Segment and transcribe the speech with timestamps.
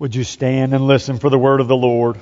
[0.00, 2.18] Would you stand and listen for the word of the Lord?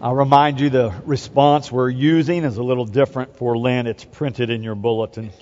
[0.00, 3.88] I'll remind you the response we're using is a little different for Lent.
[3.88, 5.32] It's printed in your bulletin.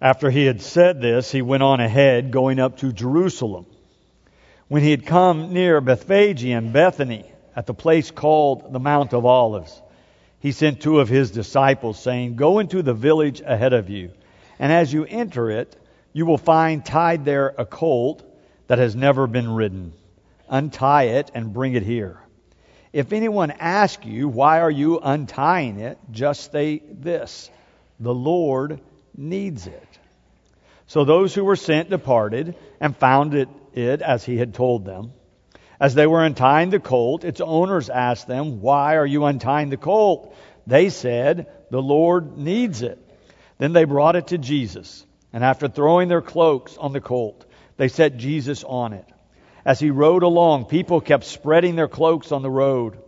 [0.00, 3.66] After he had said this, he went on ahead, going up to Jerusalem.
[4.68, 7.24] When he had come near Bethphage and Bethany,
[7.56, 9.82] at the place called the Mount of Olives,
[10.38, 14.12] he sent two of his disciples, saying, Go into the village ahead of you,
[14.60, 15.76] and as you enter it,
[16.12, 18.22] you will find tied there a colt
[18.66, 19.92] that has never been ridden.
[20.48, 22.20] Untie it and bring it here.
[22.92, 25.98] If anyone asks you, Why are you untying it?
[26.10, 27.50] just say this
[28.00, 28.80] The Lord
[29.16, 29.88] needs it.
[30.86, 35.12] So those who were sent departed and found it, it as he had told them.
[35.78, 39.76] As they were untying the colt, its owners asked them, Why are you untying the
[39.76, 40.34] colt?
[40.66, 42.98] They said, The Lord needs it.
[43.58, 45.06] Then they brought it to Jesus.
[45.32, 49.06] And after throwing their cloaks on the colt, they set Jesus on it.
[49.64, 52.98] As he rode along, people kept spreading their cloaks on the road.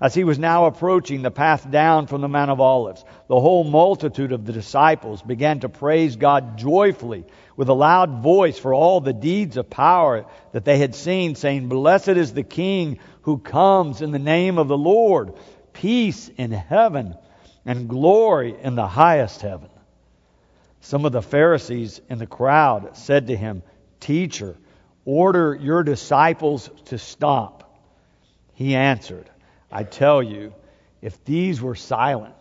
[0.00, 3.64] As he was now approaching the path down from the Mount of Olives, the whole
[3.64, 7.24] multitude of the disciples began to praise God joyfully
[7.56, 11.68] with a loud voice for all the deeds of power that they had seen, saying,
[11.68, 15.34] Blessed is the King who comes in the name of the Lord,
[15.72, 17.14] peace in heaven
[17.64, 19.70] and glory in the highest heaven.
[20.84, 23.62] Some of the Pharisees in the crowd said to him,
[24.00, 24.54] Teacher,
[25.06, 27.80] order your disciples to stop.
[28.52, 29.30] He answered,
[29.72, 30.52] I tell you,
[31.00, 32.34] if these were silent,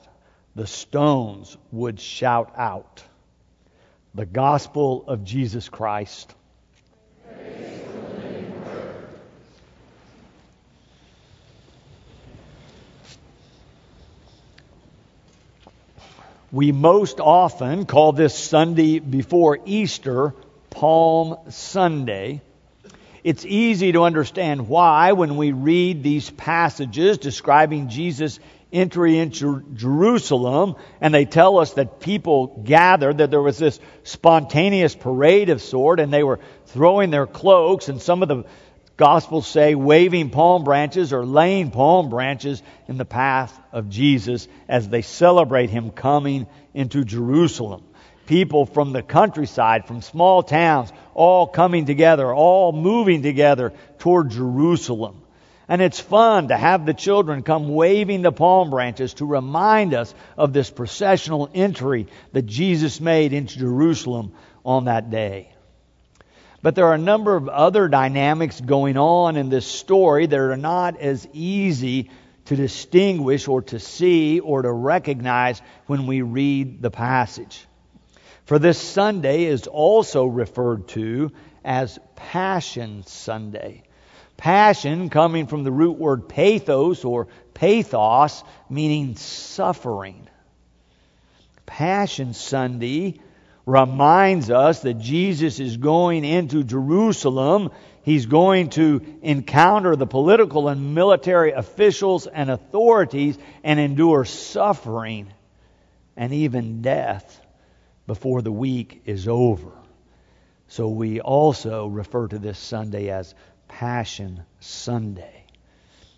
[0.56, 3.02] the stones would shout out.
[4.14, 6.36] The gospel of Jesus Christ.
[16.54, 20.36] We most often call this Sunday before Easter
[20.70, 22.42] Palm Sunday.
[23.24, 28.40] It's easy to understand why when we read these passages describing Jesus'
[28.72, 34.94] entry into Jerusalem and they tell us that people gathered, that there was this spontaneous
[34.94, 38.44] parade of sort and they were throwing their cloaks and some of the
[38.96, 44.88] Gospels say waving palm branches or laying palm branches in the path of Jesus as
[44.88, 46.46] they celebrate him coming
[46.76, 47.84] into Jerusalem.
[48.28, 55.24] People from the countryside, from small towns, all coming together, all moving together toward Jerusalem.
[55.68, 60.14] And it's fun to have the children come waving the palm branches to remind us
[60.38, 64.34] of this processional entry that Jesus made into Jerusalem
[64.64, 65.53] on that day.
[66.64, 70.56] But there are a number of other dynamics going on in this story that are
[70.56, 72.10] not as easy
[72.46, 77.68] to distinguish or to see or to recognize when we read the passage.
[78.46, 81.32] For this Sunday is also referred to
[81.66, 83.84] as Passion Sunday.
[84.38, 90.30] Passion coming from the root word pathos or pathos, meaning suffering.
[91.66, 93.20] Passion Sunday
[93.66, 97.72] reminds us that Jesus is going into Jerusalem.
[98.04, 105.32] He's going to encounter the political and military officials and authorities and endure suffering
[106.18, 107.40] and even death
[108.06, 109.72] before the week is over.
[110.68, 113.34] So we also refer to this Sunday as
[113.68, 115.46] Passion Sunday.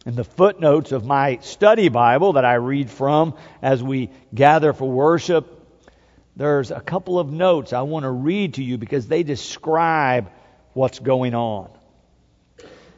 [0.06, 4.90] In the footnotes of my study Bible that I read from as we gather for
[4.90, 5.55] worship,
[6.36, 10.30] there's a couple of notes I want to read to you because they describe
[10.74, 11.70] what's going on.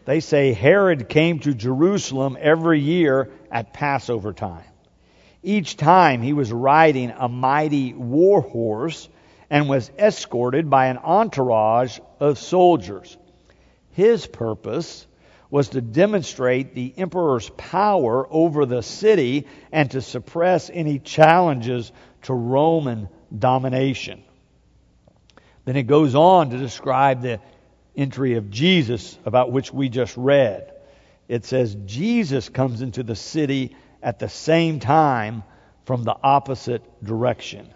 [0.05, 4.63] They say Herod came to Jerusalem every year at Passover time.
[5.43, 9.07] Each time he was riding a mighty war horse
[9.49, 13.17] and was escorted by an entourage of soldiers.
[13.91, 15.05] His purpose
[15.49, 21.91] was to demonstrate the emperor's power over the city and to suppress any challenges
[22.23, 23.07] to Roman
[23.37, 24.23] domination.
[25.65, 27.39] Then it goes on to describe the
[27.95, 30.71] entry of Jesus, about which we just read.
[31.27, 35.43] It says, Jesus comes into the city at the same time
[35.85, 37.73] from the opposite direction.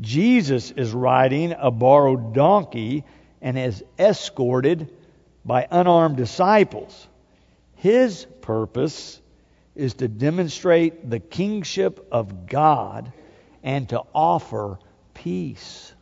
[0.00, 3.04] Jesus is riding a borrowed donkey
[3.40, 4.92] and is escorted
[5.44, 7.06] by unarmed disciples.
[7.76, 9.20] His purpose
[9.74, 13.12] is to demonstrate the kingship of God
[13.62, 14.78] and to offer
[15.14, 15.92] peace.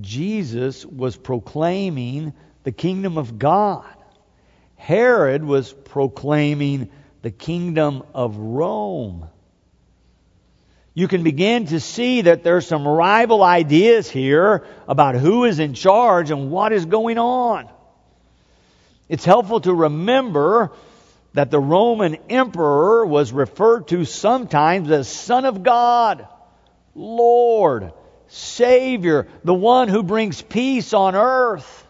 [0.00, 2.32] Jesus was proclaiming
[2.64, 3.86] the kingdom of God.
[4.76, 6.90] Herod was proclaiming
[7.22, 9.28] the kingdom of Rome.
[10.96, 15.74] you can begin to see that there's some rival ideas here about who is in
[15.74, 17.68] charge and what is going on.
[19.08, 20.70] It's helpful to remember
[21.34, 26.26] that the Roman emperor was referred to sometimes as Son of God,
[26.94, 27.92] Lord,
[28.28, 31.86] Savior, the one who brings peace on earth.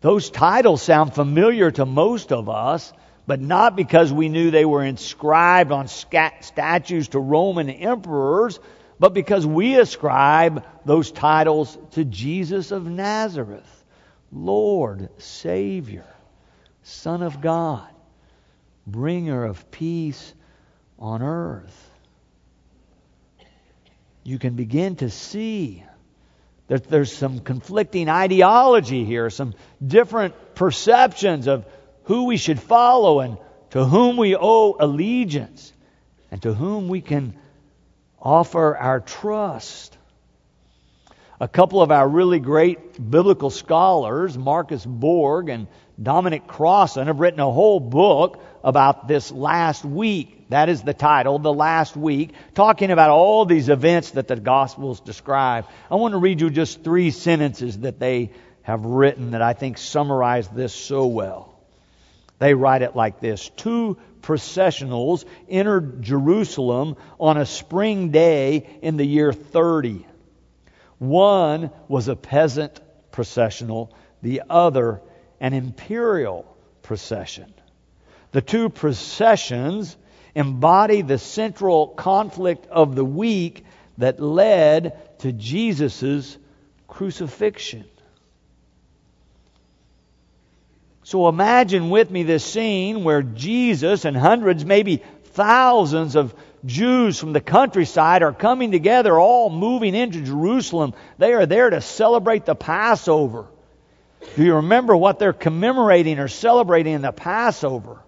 [0.00, 2.92] Those titles sound familiar to most of us
[3.26, 8.58] but not because we knew they were inscribed on statues to Roman emperors,
[8.98, 13.68] but because we ascribe those titles to Jesus of Nazareth
[14.34, 16.06] Lord, Savior,
[16.82, 17.88] Son of God,
[18.86, 20.34] bringer of peace
[20.98, 21.90] on earth.
[24.24, 25.84] You can begin to see
[26.68, 31.66] that there's some conflicting ideology here, some different perceptions of
[32.04, 33.36] who we should follow and
[33.70, 35.72] to whom we owe allegiance
[36.30, 37.34] and to whom we can
[38.20, 39.96] offer our trust.
[41.42, 45.66] A couple of our really great biblical scholars, Marcus Borg and
[46.00, 50.48] Dominic Crossan, have written a whole book about this last week.
[50.50, 55.00] That is the title, The Last Week, talking about all these events that the Gospels
[55.00, 55.66] describe.
[55.90, 58.30] I want to read you just three sentences that they
[58.62, 61.52] have written that I think summarize this so well.
[62.38, 69.04] They write it like this Two processionals entered Jerusalem on a spring day in the
[69.04, 70.06] year 30.
[71.02, 75.00] One was a peasant processional, the other
[75.40, 77.52] an imperial procession.
[78.30, 79.96] The two processions
[80.36, 83.64] embody the central conflict of the week
[83.98, 86.38] that led to Jesus'
[86.86, 87.84] crucifixion.
[91.02, 96.32] So imagine with me this scene where Jesus and hundreds, maybe thousands of
[96.64, 100.94] Jews from the countryside are coming together, all moving into Jerusalem.
[101.18, 103.46] They are there to celebrate the Passover.
[104.36, 108.00] Do you remember what they're commemorating or celebrating in the Passover?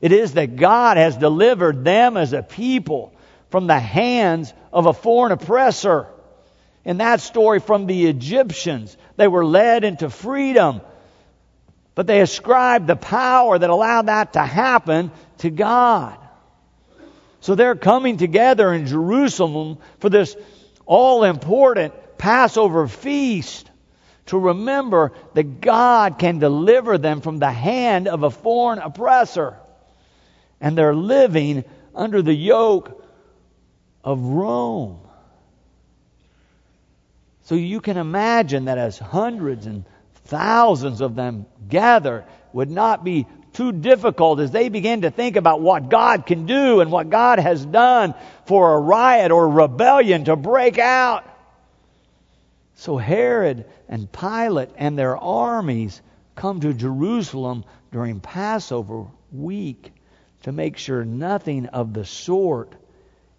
[0.00, 3.14] It is that God has delivered them as a people
[3.50, 6.06] from the hands of a foreign oppressor.
[6.84, 10.80] In that story from the Egyptians, they were led into freedom
[12.00, 16.16] but they ascribed the power that allowed that to happen to God.
[17.40, 20.36] So they're coming together in Jerusalem for this
[20.86, 23.70] all important Passover feast
[24.26, 29.56] to remember that God can deliver them from the hand of a foreign oppressor.
[30.60, 31.64] And they're living
[31.94, 33.02] under the yoke
[34.04, 35.00] of Rome.
[37.44, 39.84] So you can imagine that as hundreds and
[40.26, 45.60] thousands of them gather would not be too difficult as they begin to think about
[45.60, 48.14] what God can do and what God has done
[48.46, 51.24] for a riot or rebellion to break out.
[52.76, 56.00] So Herod and Pilate and their armies
[56.34, 59.92] come to Jerusalem during Passover week
[60.44, 62.74] to make sure nothing of the sort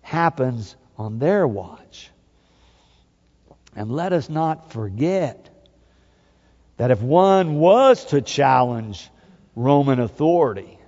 [0.01, 2.11] happens on their watch.
[3.75, 5.49] And let us not forget
[6.77, 9.09] that if one was to challenge
[9.55, 10.79] Roman authority,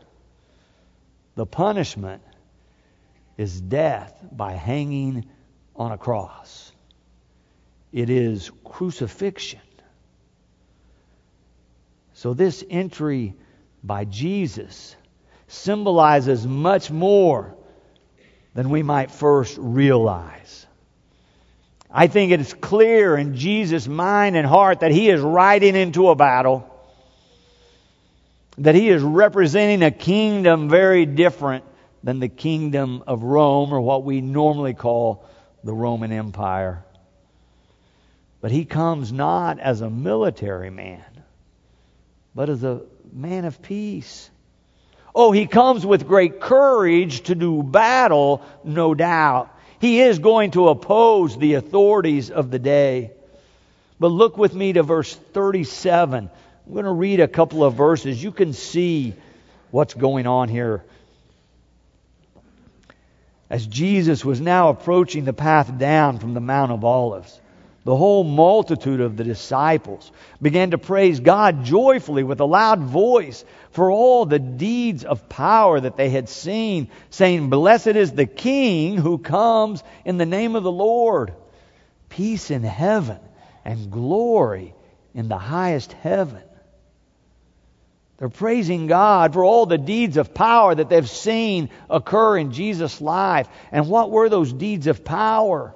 [1.35, 2.21] the punishment
[3.37, 5.25] is death by hanging
[5.75, 6.71] on a cross.
[7.91, 9.59] It is crucifixion.
[12.13, 13.35] So, this entry
[13.83, 14.95] by Jesus
[15.47, 17.55] symbolizes much more
[18.53, 20.65] than we might first realize.
[21.91, 26.09] I think it is clear in Jesus' mind and heart that he is riding into
[26.09, 26.67] a battle,
[28.57, 31.63] that he is representing a kingdom very different
[32.03, 35.25] than the kingdom of Rome or what we normally call
[35.63, 36.83] the Roman Empire.
[38.41, 41.05] But he comes not as a military man,
[42.35, 42.81] but as a
[43.11, 44.29] man of peace.
[45.15, 49.49] Oh, he comes with great courage to do battle, no doubt.
[49.79, 53.11] He is going to oppose the authorities of the day.
[53.99, 56.29] But look with me to verse 37.
[56.65, 58.21] I'm going to read a couple of verses.
[58.21, 59.13] You can see
[59.71, 60.83] what's going on here.
[63.49, 67.39] As Jesus was now approaching the path down from the Mount of Olives,
[67.83, 70.09] the whole multitude of the disciples
[70.41, 75.81] began to praise God joyfully with a loud voice for all the deeds of power
[75.81, 80.63] that they had seen, saying, Blessed is the King who comes in the name of
[80.63, 81.33] the Lord.
[82.07, 83.19] Peace in heaven
[83.65, 84.73] and glory
[85.13, 86.41] in the highest heaven.
[88.23, 93.01] They're praising God for all the deeds of power that they've seen occur in Jesus'
[93.01, 93.49] life.
[93.69, 95.73] And what were those deeds of power?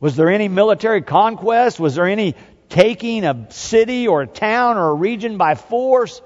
[0.00, 1.78] Was there any military conquest?
[1.78, 2.34] Was there any
[2.68, 6.20] taking a city or a town or a region by force?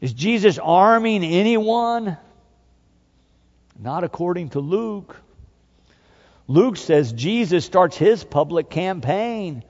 [0.00, 2.16] Is Jesus arming anyone?
[3.78, 5.16] Not according to Luke.
[6.48, 9.62] Luke says Jesus starts his public campaign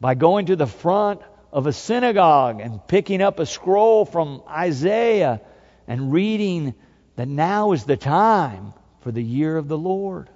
[0.00, 1.20] by going to the front
[1.54, 5.40] of a synagogue and picking up a scroll from Isaiah
[5.88, 6.74] and reading
[7.16, 10.28] that now is the time for the year of the Lord.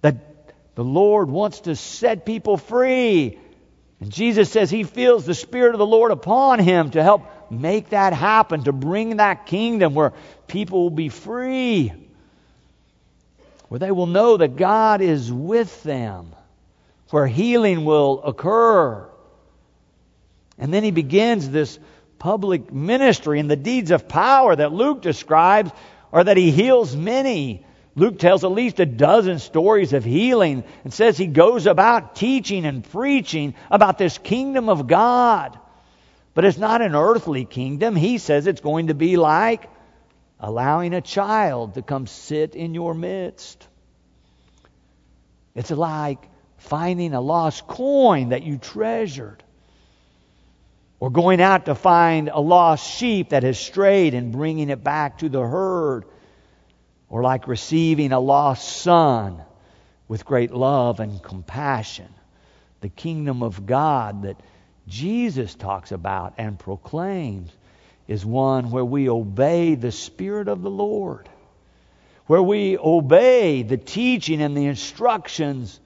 [0.00, 0.16] That
[0.76, 3.38] the Lord wants to set people free.
[4.00, 7.90] And Jesus says he feels the Spirit of the Lord upon him to help make
[7.90, 10.14] that happen, to bring that kingdom where
[10.46, 11.92] people will be free
[13.70, 16.34] where they will know that God is with them,
[17.10, 19.08] where healing will occur.
[20.60, 21.78] And then he begins this
[22.18, 25.72] public ministry, and the deeds of power that Luke describes
[26.12, 27.64] are that he heals many.
[27.96, 32.64] Luke tells at least a dozen stories of healing and says he goes about teaching
[32.66, 35.58] and preaching about this kingdom of God.
[36.34, 37.96] But it's not an earthly kingdom.
[37.96, 39.68] He says it's going to be like
[40.38, 43.66] allowing a child to come sit in your midst.
[45.54, 49.42] It's like finding a lost coin that you treasured.
[51.00, 55.18] Or going out to find a lost sheep that has strayed and bringing it back
[55.18, 56.04] to the herd.
[57.08, 59.42] Or like receiving a lost son
[60.06, 62.08] with great love and compassion.
[62.82, 64.38] The kingdom of God that
[64.86, 67.50] Jesus talks about and proclaims
[68.06, 71.28] is one where we obey the Spirit of the Lord,
[72.26, 75.80] where we obey the teaching and the instructions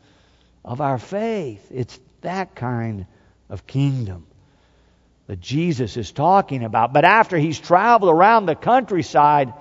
[0.65, 1.71] of our faith.
[1.71, 3.07] It's that kind
[3.49, 4.27] of kingdom
[5.27, 6.93] that Jesus is talking about.
[6.93, 9.55] But after he's traveled around the countryside,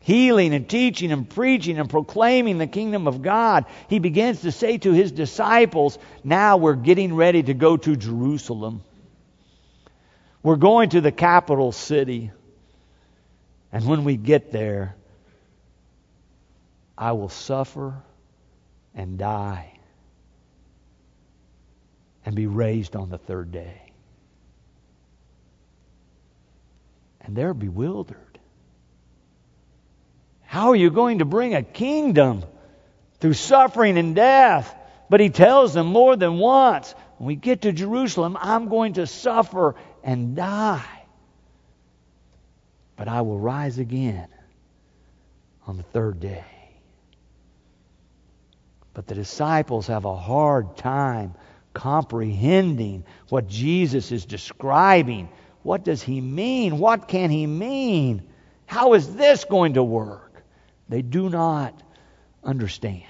[0.00, 4.78] healing and teaching and preaching and proclaiming the kingdom of God, he begins to say
[4.78, 8.82] to his disciples, Now we're getting ready to go to Jerusalem.
[10.42, 12.30] We're going to the capital city.
[13.72, 14.96] And when we get there,
[16.96, 17.94] I will suffer
[18.94, 19.78] and die
[22.24, 23.85] and be raised on the third day.
[27.26, 28.38] And they're bewildered.
[30.42, 32.44] How are you going to bring a kingdom
[33.20, 34.74] through suffering and death?
[35.10, 39.06] But he tells them more than once when we get to Jerusalem, I'm going to
[39.06, 40.84] suffer and die.
[42.96, 44.28] But I will rise again
[45.66, 46.44] on the third day.
[48.94, 51.34] But the disciples have a hard time
[51.74, 55.28] comprehending what Jesus is describing.
[55.66, 56.78] What does he mean?
[56.78, 58.22] What can he mean?
[58.66, 60.44] How is this going to work?
[60.88, 61.74] They do not
[62.44, 63.02] understand.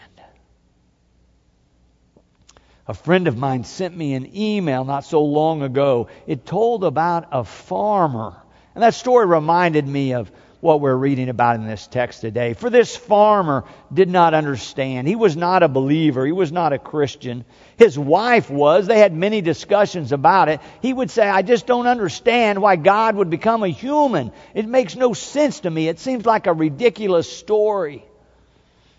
[2.89, 6.09] A friend of mine sent me an email not so long ago.
[6.27, 8.41] It told about a farmer.
[8.75, 12.55] And that story reminded me of what we're reading about in this text today.
[12.55, 15.07] For this farmer did not understand.
[15.07, 16.25] He was not a believer.
[16.25, 17.45] He was not a Christian.
[17.77, 18.87] His wife was.
[18.87, 20.61] They had many discussions about it.
[20.81, 24.33] He would say, I just don't understand why God would become a human.
[24.55, 25.89] It makes no sense to me.
[25.89, 28.05] It seems like a ridiculous story.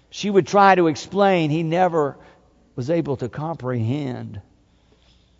[0.09, 1.49] She would try to explain.
[1.49, 2.17] He never
[2.75, 4.41] was able to comprehend.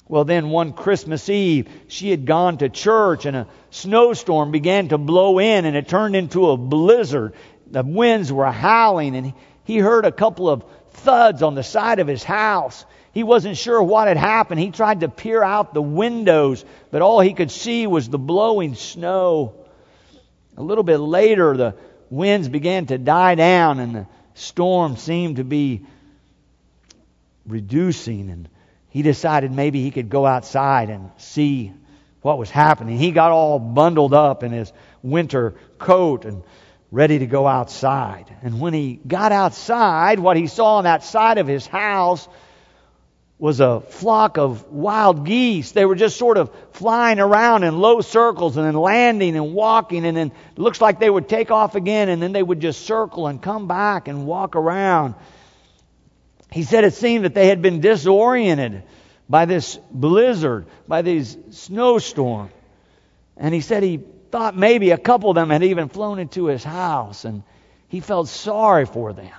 [0.10, 4.98] Well, then one Christmas Eve, she had gone to church and a snowstorm began to
[4.98, 7.34] blow in and it turned into a blizzard.
[7.70, 9.34] The winds were howling and
[9.66, 12.86] he heard a couple of thuds on the side of his house.
[13.12, 14.62] He wasn't sure what had happened.
[14.62, 18.76] He tried to peer out the windows, but all he could see was the blowing
[18.76, 19.56] snow.
[20.56, 21.76] A little bit later, the
[22.10, 25.86] winds began to die down and the storm seemed to be
[27.46, 28.48] reducing and
[28.89, 31.74] he decided maybe he could go outside and see
[32.22, 32.98] what was happening.
[32.98, 36.44] He got all bundled up in his winter coat and
[36.91, 38.25] ready to go outside.
[38.41, 42.27] And when he got outside, what he saw on that side of his house
[43.39, 45.72] was a flock of wild geese.
[45.72, 50.06] They were just sort of flying around in low circles and then landing and walking
[50.06, 52.86] and then it looks like they would take off again and then they would just
[52.86, 55.13] circle and come back and walk around.
[56.51, 58.84] He said it seemed that they had been disoriented
[59.30, 62.50] by this blizzard, by these snowstorm.
[63.36, 64.00] And he said he
[64.32, 67.44] thought maybe a couple of them had even flown into his house and
[67.89, 69.32] he felt sorry for them.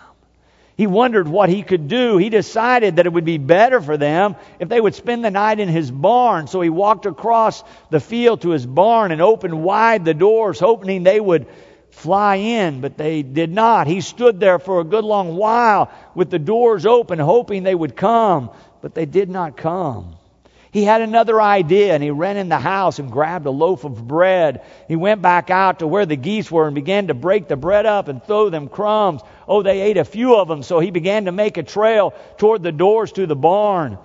[0.76, 2.18] He wondered what he could do.
[2.18, 5.58] He decided that it would be better for them if they would spend the night
[5.58, 6.46] in his barn.
[6.46, 11.02] So he walked across the field to his barn and opened wide the doors, hoping
[11.02, 11.48] they would
[11.90, 13.86] fly in, but they did not.
[13.86, 17.96] He stood there for a good long while with the doors open, hoping they would
[17.96, 20.14] come, but they did not come.
[20.70, 24.06] He had another idea and he ran in the house and grabbed a loaf of
[24.06, 24.62] bread.
[24.86, 27.86] He went back out to where the geese were and began to break the bread
[27.86, 29.22] up and throw them crumbs.
[29.46, 32.62] Oh, they ate a few of them, so he began to make a trail toward
[32.62, 33.98] the doors to the barn.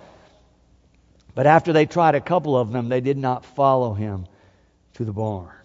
[1.35, 4.27] But after they tried a couple of them, they did not follow him
[4.93, 5.62] to the barn.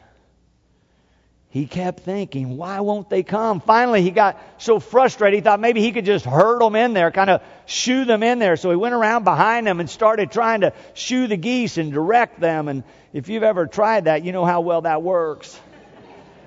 [1.51, 3.61] He kept thinking, why won't they come?
[3.61, 7.11] Finally, he got so frustrated, he thought maybe he could just herd them in there,
[7.11, 8.57] kind of shoo them in there.
[8.57, 12.39] So he went around behind them and started trying to shoo the geese and direct
[12.39, 12.69] them.
[12.69, 15.59] And if you've ever tried that, you know how well that works.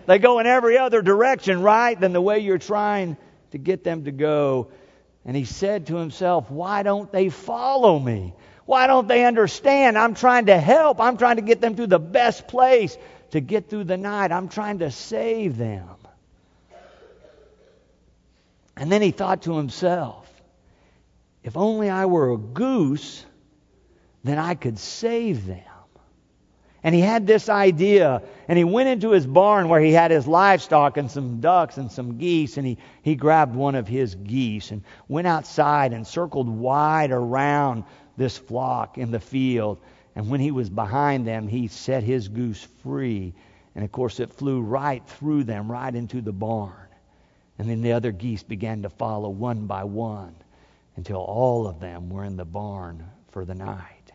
[0.06, 3.18] They go in every other direction, right, than the way you're trying
[3.52, 4.68] to get them to go.
[5.26, 8.34] And he said to himself, why don't they follow me?
[8.66, 9.98] Why don't they understand?
[9.98, 11.02] I'm trying to help.
[11.02, 12.98] I'm trying to get them to the best place
[13.32, 14.32] to get through the night.
[14.32, 15.88] I'm trying to save them.
[18.78, 20.28] And then he thought to himself,
[21.44, 23.26] if only I were a goose,
[24.24, 25.64] then I could save them.
[26.84, 30.28] And he had this idea, and he went into his barn where he had his
[30.28, 34.72] livestock and some ducks and some geese, and he, he grabbed one of his geese
[34.72, 37.84] and went outside and circled wide around
[38.18, 39.80] this flock in the field.
[40.16, 43.34] And when he was behind them, he set his goose free.
[43.76, 46.74] And of course, it flew right through them, right into the barn.
[47.58, 50.36] And then the other geese began to follow one by one
[50.96, 54.12] until all of them were in the barn for the night.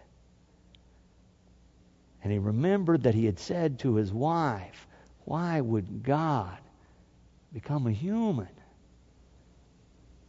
[2.22, 4.86] And he remembered that he had said to his wife,
[5.24, 6.58] Why would God
[7.52, 8.48] become a human?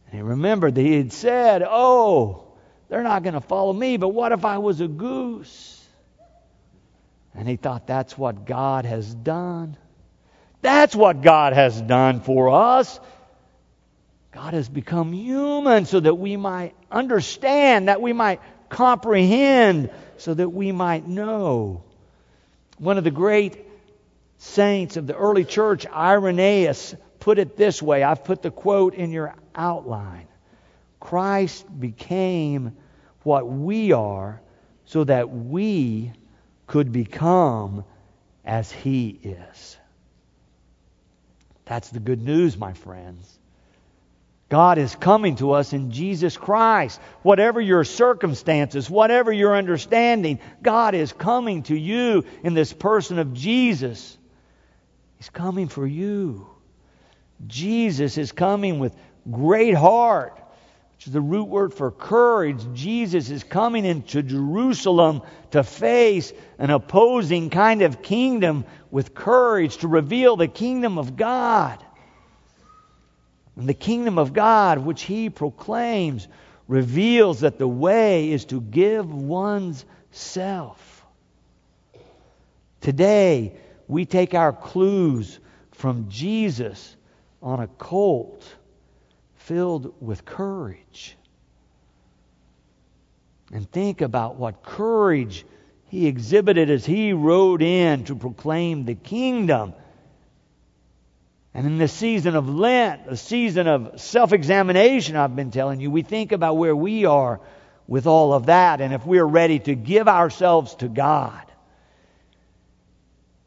[0.06, 2.47] And he remembered that he had said, Oh,
[2.88, 5.74] they're not going to follow me, but what if I was a goose?
[7.34, 9.76] And he thought that's what God has done.
[10.62, 12.98] That's what God has done for us.
[14.32, 20.48] God has become human so that we might understand, that we might comprehend, so that
[20.48, 21.84] we might know.
[22.78, 23.58] One of the great
[24.38, 28.02] saints of the early church, Irenaeus, put it this way.
[28.02, 30.27] I've put the quote in your outline.
[31.00, 32.76] Christ became
[33.22, 34.40] what we are
[34.86, 36.12] so that we
[36.66, 37.84] could become
[38.44, 39.76] as he is.
[41.66, 43.38] That's the good news, my friends.
[44.48, 46.98] God is coming to us in Jesus Christ.
[47.20, 53.34] Whatever your circumstances, whatever your understanding, God is coming to you in this person of
[53.34, 54.16] Jesus.
[55.18, 56.46] He's coming for you.
[57.46, 58.96] Jesus is coming with
[59.30, 60.40] great heart
[60.98, 62.60] which is the root word for courage.
[62.74, 69.86] Jesus is coming into Jerusalem to face an opposing kind of kingdom with courage to
[69.86, 71.84] reveal the kingdom of God.
[73.54, 76.26] And the kingdom of God, which he proclaims,
[76.66, 81.06] reveals that the way is to give one's self.
[82.80, 83.56] Today,
[83.86, 85.38] we take our clues
[85.70, 86.96] from Jesus
[87.40, 88.44] on a colt
[89.48, 91.16] filled with courage.
[93.50, 95.46] And think about what courage
[95.86, 99.72] he exhibited as he rode in to proclaim the kingdom.
[101.54, 105.90] And in the season of Lent, a season of self examination, I've been telling you,
[105.90, 107.40] we think about where we are
[107.86, 111.42] with all of that and if we're ready to give ourselves to God.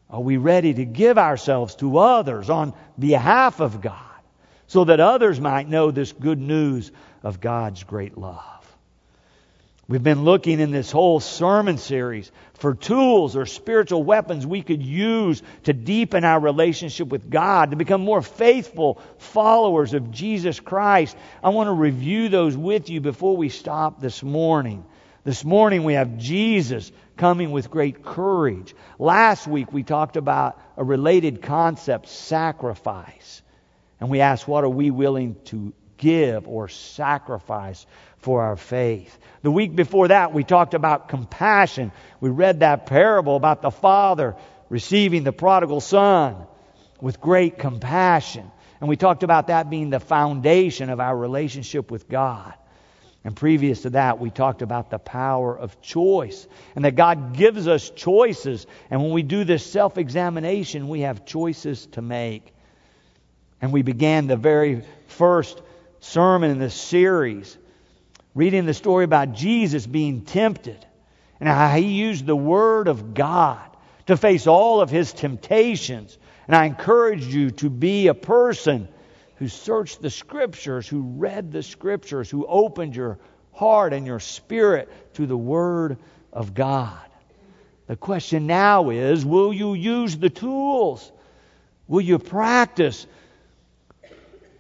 [0.10, 4.11] Are we ready to give ourselves to others on behalf of God?
[4.72, 8.78] So that others might know this good news of God's great love.
[9.90, 14.82] We've been looking in this whole sermon series for tools or spiritual weapons we could
[14.82, 21.18] use to deepen our relationship with God, to become more faithful followers of Jesus Christ.
[21.44, 24.86] I want to review those with you before we stop this morning.
[25.26, 28.74] This morning we have Jesus coming with great courage.
[28.98, 33.42] Last week we talked about a related concept, sacrifice.
[34.02, 37.86] And we ask, what are we willing to give or sacrifice
[38.18, 39.18] for our faith?
[39.44, 41.92] The week before that, we talked about compassion.
[42.20, 44.36] We read that parable about the father
[44.70, 46.36] receiving the prodigal son
[47.00, 48.52] with great compassion.
[48.80, 52.56] And we talked about that being the foundation of our relationship with God.
[53.24, 57.68] And previous to that, we talked about the power of choice and that God gives
[57.68, 58.66] us choices.
[58.90, 62.52] And when we do this self examination, we have choices to make.
[63.62, 65.62] And we began the very first
[66.00, 67.58] sermon in this series,
[68.34, 70.84] reading the story about Jesus being tempted
[71.40, 73.62] and how he used the Word of God
[74.08, 76.18] to face all of his temptations.
[76.48, 78.88] And I encourage you to be a person
[79.36, 83.20] who searched the Scriptures, who read the Scriptures, who opened your
[83.54, 85.98] heart and your spirit to the Word
[86.34, 87.00] of God.
[87.88, 91.12] The question now is will you use the tools?
[91.88, 93.06] Will you practice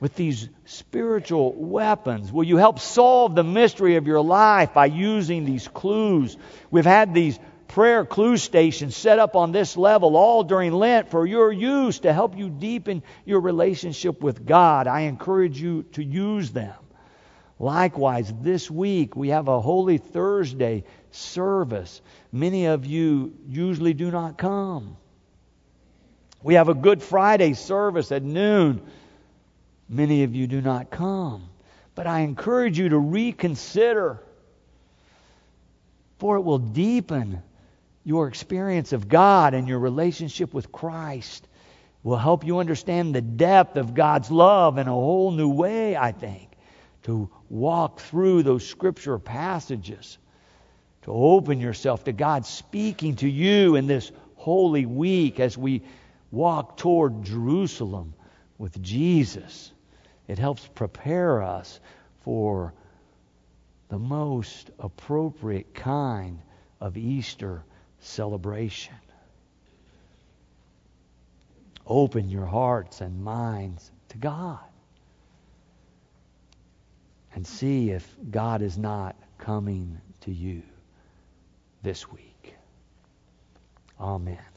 [0.01, 2.31] with these spiritual weapons?
[2.33, 6.35] Will you help solve the mystery of your life by using these clues?
[6.71, 11.25] We've had these prayer clue stations set up on this level all during Lent for
[11.25, 14.87] your use to help you deepen your relationship with God.
[14.87, 16.73] I encourage you to use them.
[17.59, 22.01] Likewise, this week we have a Holy Thursday service.
[22.31, 24.97] Many of you usually do not come.
[26.41, 28.81] We have a Good Friday service at noon.
[29.91, 31.49] Many of you do not come.
[31.95, 34.23] But I encourage you to reconsider,
[36.17, 37.43] for it will deepen
[38.05, 41.43] your experience of God and your relationship with Christ.
[41.43, 45.97] It Will help you understand the depth of God's love in a whole new way,
[45.97, 46.47] I think,
[47.03, 50.17] to walk through those scripture passages,
[51.01, 55.81] to open yourself to God speaking to you in this holy week as we
[56.31, 58.13] walk toward Jerusalem
[58.57, 59.73] with Jesus.
[60.31, 61.81] It helps prepare us
[62.21, 62.73] for
[63.89, 66.39] the most appropriate kind
[66.79, 67.65] of Easter
[67.99, 68.95] celebration.
[71.85, 74.63] Open your hearts and minds to God
[77.35, 80.63] and see if God is not coming to you
[81.83, 82.55] this week.
[83.99, 84.50] Amen.